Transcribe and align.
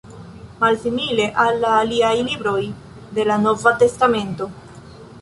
Malsimile 0.63 1.27
al 1.43 1.61
la 1.67 1.75
aliaj 1.83 2.11
libroj 2.31 2.57
de 3.21 3.31
la 3.31 3.41
Nova 3.47 3.79
testamento. 3.85 4.53